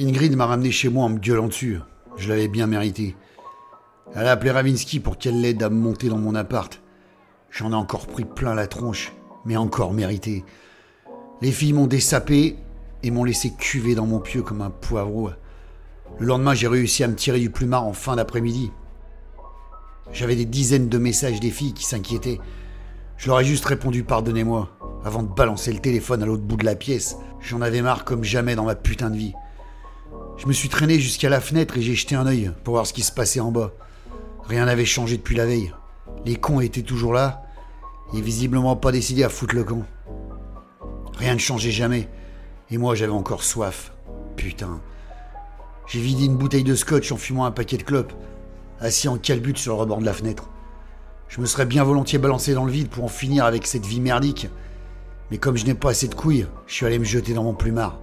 [0.00, 1.80] Ingrid m'a ramené chez moi en me gueulant dessus.
[2.16, 3.16] Je l'avais bien mérité.
[4.14, 6.80] Elle a appelé Ravinsky pour qu'elle l'aide à monter dans mon appart.
[7.50, 9.12] J'en ai encore pris plein la tronche,
[9.44, 10.44] mais encore mérité.
[11.42, 12.56] Les filles m'ont dessapé
[13.02, 15.30] et m'ont laissé cuver dans mon pieu comme un poivreau.
[16.20, 18.70] Le lendemain, j'ai réussi à me tirer du plumard en fin d'après-midi.
[20.12, 22.40] J'avais des dizaines de messages des filles qui s'inquiétaient.
[23.16, 24.68] Je leur ai juste répondu pardonnez-moi
[25.04, 27.16] avant de balancer le téléphone à l'autre bout de la pièce.
[27.40, 29.34] J'en avais marre comme jamais dans ma putain de vie.
[30.38, 32.92] Je me suis traîné jusqu'à la fenêtre et j'ai jeté un œil pour voir ce
[32.92, 33.72] qui se passait en bas.
[34.44, 35.74] Rien n'avait changé depuis la veille.
[36.24, 37.42] Les cons étaient toujours là
[38.14, 39.82] et visiblement pas décidés à foutre le camp.
[41.18, 42.08] Rien ne changeait jamais
[42.70, 43.92] et moi j'avais encore soif.
[44.36, 44.80] Putain.
[45.88, 48.12] J'ai vidé une bouteille de scotch en fumant un paquet de clopes,
[48.78, 50.48] assis en calbute sur le rebord de la fenêtre.
[51.28, 54.00] Je me serais bien volontiers balancé dans le vide pour en finir avec cette vie
[54.00, 54.48] merdique.
[55.32, 57.54] Mais comme je n'ai pas assez de couilles, je suis allé me jeter dans mon
[57.54, 57.98] plumard.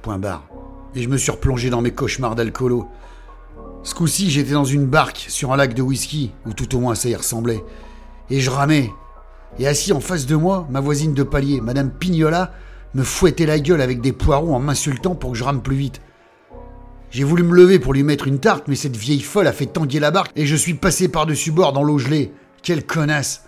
[0.00, 0.61] Point barre.
[0.94, 2.88] Et je me suis replongé dans mes cauchemars d'alcoolo.
[3.82, 6.94] Ce coup-ci, j'étais dans une barque sur un lac de whisky, ou tout au moins
[6.94, 7.64] ça y ressemblait.
[8.30, 8.90] Et je ramais.
[9.58, 12.52] Et assis en face de moi, ma voisine de palier, Madame Pignola,
[12.94, 16.00] me fouettait la gueule avec des poireaux en m'insultant pour que je rame plus vite.
[17.10, 19.66] J'ai voulu me lever pour lui mettre une tarte, mais cette vieille folle a fait
[19.66, 22.32] tanguer la barque et je suis passé par-dessus bord dans l'eau gelée.
[22.62, 23.44] Quelle connasse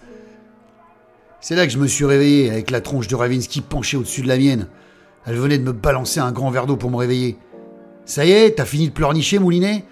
[1.41, 4.28] C'est là que je me suis réveillé, avec la tronche de Ravinsky penchée au-dessus de
[4.28, 4.67] la mienne.
[5.27, 7.39] Elle venait de me balancer un grand verre d'eau pour me réveiller.
[8.05, 9.84] Ça y est, t'as fini de pleurnicher, Moulinet?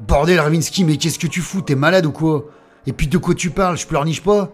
[0.00, 1.60] Bordel, Ravinsky, mais qu'est-ce que tu fous?
[1.60, 2.46] T'es malade ou quoi?
[2.86, 3.76] Et puis de quoi tu parles?
[3.76, 4.50] Je pleurniche pas?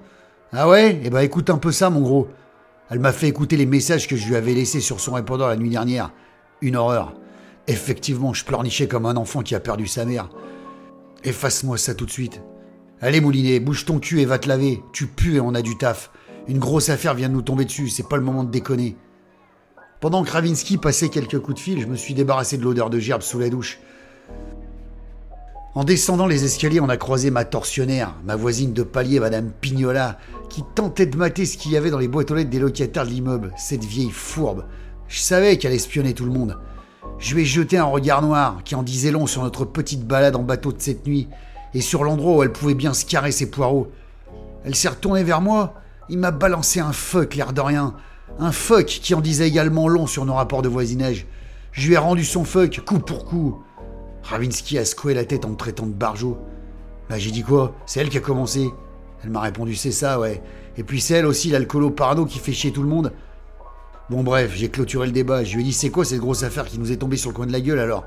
[0.52, 1.00] Ah ouais?
[1.04, 2.28] Eh ben écoute un peu ça, mon gros.
[2.90, 5.56] Elle m'a fait écouter les messages que je lui avais laissés sur son répondeur la
[5.56, 6.10] nuit dernière.
[6.60, 7.14] Une horreur.
[7.66, 10.30] Effectivement, je pleurnichais comme un enfant qui a perdu sa mère.
[11.22, 12.42] Efface-moi ça tout de suite.
[13.00, 14.82] Allez, Moulinet, bouge ton cul et va te laver.
[14.92, 16.10] Tu pues et on a du taf.
[16.48, 18.96] Une grosse affaire vient de nous tomber dessus, c'est pas le moment de déconner.
[20.00, 23.00] Pendant que Ravinsky passait quelques coups de fil, je me suis débarrassé de l'odeur de
[23.00, 23.80] gerbe sous la douche.
[25.74, 30.18] En descendant les escaliers, on a croisé ma tortionnaire, ma voisine de palier, Madame Pignola,
[30.48, 33.04] qui tentait de mater ce qu'il y avait dans les boîtes aux lettres des locataires
[33.04, 34.64] de l'immeuble, cette vieille fourbe.
[35.08, 36.58] Je savais qu'elle espionnait tout le monde.
[37.18, 40.36] Je lui ai jeté un regard noir qui en disait long sur notre petite balade
[40.36, 41.28] en bateau de cette nuit
[41.74, 43.88] et sur l'endroit où elle pouvait bien se carrer ses poireaux.
[44.64, 45.74] Elle s'est retournée vers moi,
[46.08, 47.94] il m'a balancé un fuck, l'air de rien.
[48.38, 51.26] Un fuck qui en disait également long sur nos rapports de voisinage.
[51.72, 53.62] Je lui ai rendu son fuck, coup pour coup.
[54.22, 56.38] Ravinsky a secoué la tête en traitant de barjot.
[57.08, 57.74] Bah j'ai dit quoi?
[57.86, 58.70] C'est elle qui a commencé.
[59.24, 60.40] Elle m'a répondu c'est ça, ouais.
[60.76, 63.12] Et puis c'est elle aussi, l'alcoolo parano qui fait chier tout le monde.
[64.08, 65.42] Bon bref, j'ai clôturé le débat.
[65.42, 67.34] Je lui ai dit c'est quoi cette grosse affaire qui nous est tombée sur le
[67.34, 68.04] coin de la gueule alors?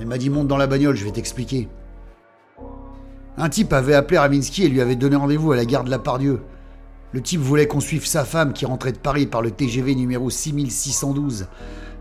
[0.00, 1.68] Elle m'a dit monte dans la bagnole, je vais t'expliquer.
[3.36, 5.98] Un type avait appelé Ravinsky et lui avait donné rendez-vous à la gare de la
[5.98, 6.40] Pardieu.
[7.12, 10.28] Le type voulait qu'on suive sa femme qui rentrait de Paris par le TGV numéro
[10.28, 11.46] 6612,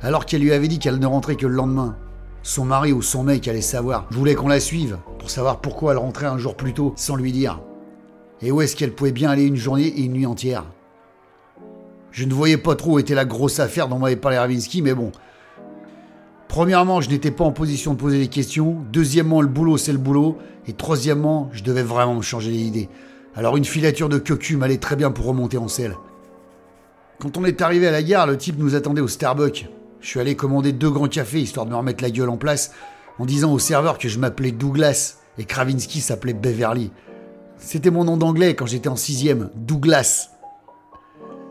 [0.01, 1.95] alors qu'elle lui avait dit qu'elle ne rentrait que le lendemain.
[2.43, 4.07] Son mari ou son mec allait savoir.
[4.11, 7.15] Je voulais qu'on la suive, pour savoir pourquoi elle rentrait un jour plus tôt, sans
[7.15, 7.61] lui dire.
[8.41, 10.65] Et où est-ce qu'elle pouvait bien aller une journée et une nuit entière?
[12.11, 14.93] Je ne voyais pas trop où était la grosse affaire dont m'avait parlé Ravinsky, mais
[14.93, 15.11] bon.
[16.49, 18.77] Premièrement, je n'étais pas en position de poser des questions.
[18.91, 20.37] Deuxièmement, le boulot, c'est le boulot.
[20.67, 22.89] Et troisièmement, je devais vraiment me changer d'idée.
[23.37, 25.95] Alors une filature de cocu m'allait très bien pour remonter en selle.
[27.19, 29.67] Quand on est arrivé à la gare, le type nous attendait au Starbucks.
[30.01, 32.71] Je suis allé commander deux grands cafés histoire de me remettre la gueule en place
[33.19, 36.89] en disant au serveur que je m'appelais Douglas et Kravinsky s'appelait Beverly.
[37.59, 40.31] C'était mon nom d'anglais quand j'étais en sixième, Douglas.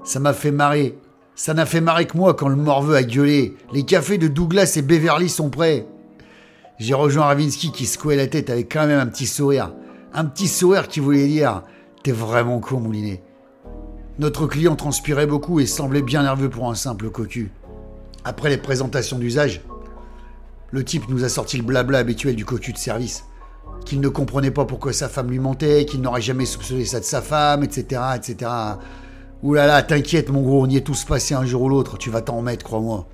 [0.02, 0.98] Ça m'a fait marrer.
[1.36, 3.54] Ça n'a fait marrer que moi quand le morveux a gueulé.
[3.72, 5.86] Les cafés de Douglas et Beverly sont prêts.
[6.80, 9.72] J'ai rejoint Ravinsky qui secouait la tête avec quand même un petit sourire.
[10.12, 11.62] Un petit sourire qui voulait dire
[12.06, 13.20] T'es vraiment con, Moulinet.
[14.20, 17.50] Notre client transpirait beaucoup et semblait bien nerveux pour un simple cocu.
[18.22, 19.62] Après les présentations d'usage,
[20.70, 23.24] le type nous a sorti le blabla habituel du cocu de service
[23.84, 27.04] qu'il ne comprenait pas pourquoi sa femme lui mentait, qu'il n'aurait jamais soupçonné ça de
[27.04, 28.52] sa femme, etc., etc.
[29.42, 32.22] Là, t'inquiète mon gros, on y est tous passés un jour ou l'autre, tu vas
[32.22, 33.08] t'en remettre, crois-moi.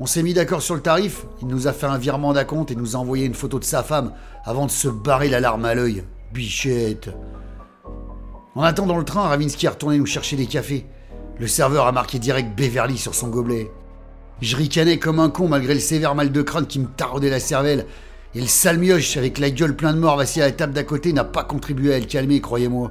[0.00, 2.76] On s'est mis d'accord sur le tarif, il nous a fait un virement d'acompte et
[2.76, 5.74] nous a envoyé une photo de sa femme avant de se barrer la larme à
[5.74, 6.02] l'œil.
[6.32, 7.10] Bichette.
[8.54, 10.84] En attendant le train, Ravinsky est retourné nous chercher des cafés.
[11.38, 13.70] Le serveur a marqué direct Beverly sur son gobelet.
[14.42, 17.40] Je ricanais comme un con malgré le sévère mal de crâne qui me taraudait la
[17.40, 17.86] cervelle
[18.34, 20.84] et le sale mioche avec la gueule pleine de morts assis à la table d'à
[20.84, 22.90] côté n'a pas contribué à le calmer, croyez-moi.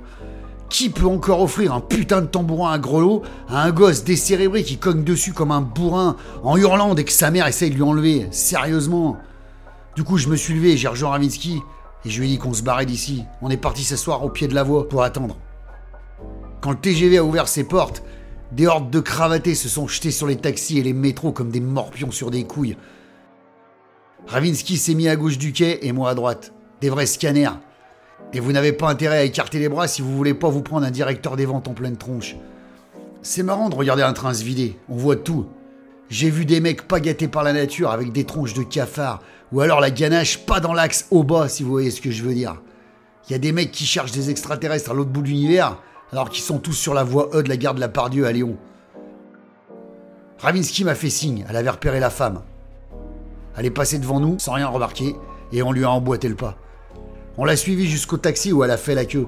[0.69, 4.77] Qui peut encore offrir un putain de tambourin à grelot à un gosse décérébré qui
[4.77, 8.27] cogne dessus comme un bourrin en hurlant dès que sa mère essaye de lui enlever
[8.31, 9.17] Sérieusement?
[9.95, 11.61] Du coup, je me suis levé, j'ai rejoint Ravinsky
[12.03, 13.25] et je lui ai dit qu'on se barrait d'ici.
[13.43, 15.37] On est parti s'asseoir au pied de la voie pour attendre.
[16.61, 18.03] Quand le TGV a ouvert ses portes,
[18.51, 21.59] des hordes de cravatés se sont jetés sur les taxis et les métros comme des
[21.59, 22.77] morpions sur des couilles.
[24.27, 26.53] Ravinsky s'est mis à gauche du quai et moi à droite.
[26.79, 27.49] Des vrais scanners.
[28.33, 30.85] Et vous n'avez pas intérêt à écarter les bras si vous voulez pas vous prendre
[30.85, 32.35] un directeur des ventes en pleine tronche.
[33.23, 35.47] C'est marrant de regarder un train se vider, on voit tout.
[36.09, 39.21] J'ai vu des mecs pas gâtés par la nature avec des tronches de cafards,
[39.51, 42.23] ou alors la ganache pas dans l'axe au bas si vous voyez ce que je
[42.23, 42.61] veux dire.
[43.27, 45.77] Il y a des mecs qui cherchent des extraterrestres à l'autre bout de l'univers,
[46.11, 48.31] alors qu'ils sont tous sur la voie E de la gare de la Pardieu à
[48.31, 48.57] Lyon.
[50.39, 52.41] Ravinsky m'a fait signe, elle avait repéré la femme.
[53.55, 55.15] Elle est passée devant nous sans rien remarquer,
[55.51, 56.57] et on lui a emboîté le pas.
[57.37, 59.27] On l'a suivie jusqu'au taxi où elle a fait la queue.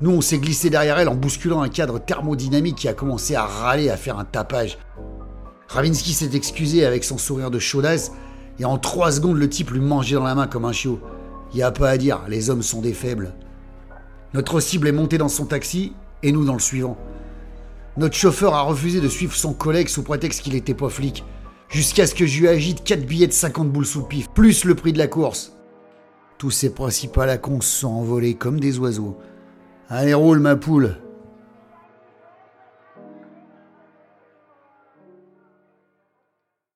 [0.00, 3.44] Nous, on s'est glissé derrière elle en bousculant un cadre thermodynamique qui a commencé à
[3.44, 4.78] râler, à faire un tapage.
[5.68, 8.12] Ravinsky s'est excusé avec son sourire de chaudasse,
[8.58, 11.00] et en trois secondes, le type lui mangeait dans la main comme un chiot.
[11.52, 13.34] Y a pas à dire, les hommes sont des faibles.
[14.34, 16.96] Notre cible est montée dans son taxi, et nous dans le suivant.
[17.96, 21.24] Notre chauffeur a refusé de suivre son collègue sous prétexte qu'il était pas flic,
[21.68, 24.74] jusqu'à ce que je lui agite 4 billets de 50 boules sous pif, plus le
[24.74, 25.52] prix de la course.
[26.38, 29.16] Tous ces principaux à se sont envolés comme des oiseaux.
[29.88, 30.96] Allez, roule, ma poule.